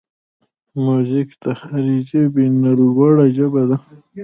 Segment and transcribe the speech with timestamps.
[0.85, 3.77] موزیک د هر ژبې نه لوړه ژبه ده.